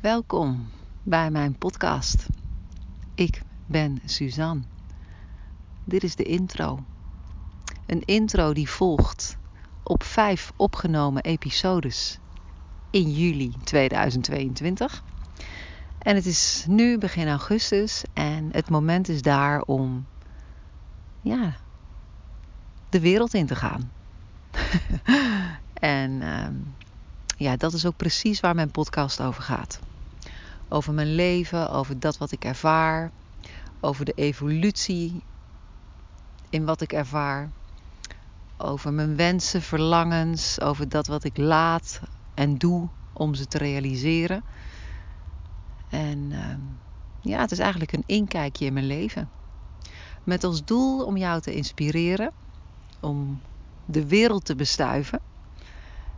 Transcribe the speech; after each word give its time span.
Welkom 0.00 0.68
bij 1.02 1.30
mijn 1.30 1.58
podcast. 1.58 2.26
Ik 3.14 3.42
ben 3.66 4.00
Suzanne. 4.04 4.62
Dit 5.84 6.02
is 6.02 6.16
de 6.16 6.22
intro. 6.22 6.84
Een 7.86 8.04
intro 8.04 8.52
die 8.52 8.68
volgt 8.68 9.36
op 9.82 10.02
vijf 10.02 10.52
opgenomen 10.56 11.22
episodes 11.22 12.18
in 12.90 13.10
juli 13.10 13.52
2022. 13.64 15.02
En 15.98 16.14
het 16.14 16.26
is 16.26 16.64
nu 16.68 16.98
begin 16.98 17.28
augustus 17.28 18.02
en 18.12 18.48
het 18.52 18.70
moment 18.70 19.08
is 19.08 19.22
daar 19.22 19.62
om 19.62 20.06
ja, 21.20 21.56
de 22.88 23.00
wereld 23.00 23.34
in 23.34 23.46
te 23.46 23.56
gaan. 23.56 23.92
en 25.74 26.22
ehm, 26.22 26.54
ja, 27.36 27.56
dat 27.56 27.72
is 27.72 27.86
ook 27.86 27.96
precies 27.96 28.40
waar 28.40 28.54
mijn 28.54 28.70
podcast 28.70 29.20
over 29.20 29.42
gaat. 29.42 29.80
Over 30.72 30.92
mijn 30.92 31.14
leven, 31.14 31.70
over 31.70 32.00
dat 32.00 32.18
wat 32.18 32.32
ik 32.32 32.44
ervaar, 32.44 33.10
over 33.80 34.04
de 34.04 34.12
evolutie 34.12 35.22
in 36.50 36.64
wat 36.64 36.80
ik 36.80 36.92
ervaar, 36.92 37.50
over 38.56 38.92
mijn 38.92 39.16
wensen, 39.16 39.62
verlangens, 39.62 40.60
over 40.60 40.88
dat 40.88 41.06
wat 41.06 41.24
ik 41.24 41.36
laat 41.36 42.00
en 42.34 42.58
doe 42.58 42.88
om 43.12 43.34
ze 43.34 43.46
te 43.46 43.58
realiseren. 43.58 44.44
En 45.88 46.32
ehm, 46.32 46.60
ja, 47.20 47.40
het 47.40 47.50
is 47.50 47.58
eigenlijk 47.58 47.92
een 47.92 48.04
inkijkje 48.06 48.66
in 48.66 48.72
mijn 48.72 48.86
leven. 48.86 49.28
Met 50.24 50.44
als 50.44 50.64
doel 50.64 51.04
om 51.04 51.16
jou 51.16 51.40
te 51.40 51.54
inspireren, 51.54 52.32
om 53.00 53.40
de 53.84 54.06
wereld 54.06 54.44
te 54.44 54.54
bestuiven 54.54 55.20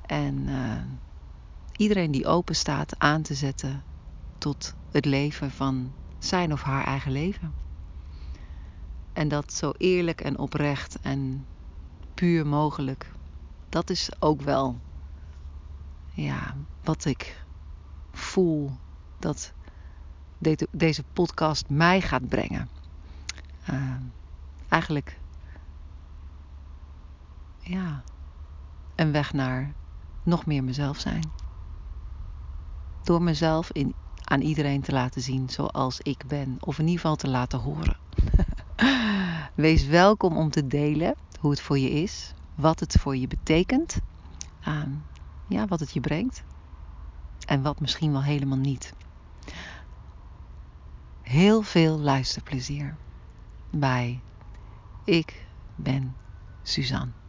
en 0.07 0.35
uh, 0.49 0.83
iedereen 1.77 2.11
die 2.11 2.27
open 2.27 2.57
staat 2.57 2.99
aan 2.99 3.23
te 3.23 3.35
zetten 3.35 3.83
tot 4.43 4.75
het 4.91 5.05
leven 5.05 5.51
van 5.51 5.93
zijn 6.19 6.53
of 6.53 6.63
haar 6.63 6.85
eigen 6.85 7.13
leven. 7.13 7.53
En 9.13 9.29
dat 9.29 9.53
zo 9.53 9.73
eerlijk 9.77 10.21
en 10.21 10.39
oprecht 10.39 11.01
en 11.01 11.47
puur 12.15 12.47
mogelijk. 12.47 13.13
Dat 13.69 13.91
is 13.91 14.11
ook 14.19 14.41
wel 14.41 14.81
ja, 16.11 16.57
wat 16.85 17.05
ik 17.05 17.45
voel 18.13 18.73
dat 19.19 19.53
deze 20.71 21.05
podcast 21.13 21.69
mij 21.69 22.01
gaat 22.01 22.29
brengen. 22.29 22.69
Uh, 23.71 23.97
eigenlijk 24.69 25.19
ja, 27.59 28.03
een 28.95 29.13
weg 29.13 29.33
naar 29.33 29.73
nog 30.23 30.47
meer 30.47 30.65
mezelf 30.65 30.99
zijn. 30.99 31.31
Door 33.03 33.23
mezelf 33.23 33.71
in, 33.71 33.95
aan 34.33 34.41
iedereen 34.41 34.81
te 34.81 34.93
laten 34.93 35.23
zien 35.23 35.49
zoals 35.49 36.01
ik 36.01 36.27
ben. 36.27 36.57
Of 36.61 36.79
in 36.79 36.85
ieder 36.85 37.01
geval 37.01 37.17
te 37.17 37.29
laten 37.29 37.59
horen. 37.59 37.97
Wees 39.55 39.87
welkom 39.87 40.37
om 40.37 40.51
te 40.51 40.67
delen 40.67 41.15
hoe 41.41 41.51
het 41.51 41.61
voor 41.61 41.79
je 41.79 41.91
is. 41.91 42.35
Wat 42.55 42.81
het 42.81 42.93
voor 42.93 43.17
je 43.17 43.27
betekent. 43.27 43.97
Ja, 45.49 45.67
wat 45.67 45.81
het 45.81 45.93
je 45.93 46.01
brengt. 46.01 46.45
En 47.47 47.63
wat 47.63 47.81
misschien 47.81 48.13
wel 48.13 48.23
helemaal 48.23 48.59
niet. 48.59 48.93
Heel 51.23 51.63
veel 51.63 51.99
luisterplezier 51.99 52.97
bij 53.71 54.21
Ik 55.05 55.47
ben 55.75 56.17
Suzanne. 56.63 57.22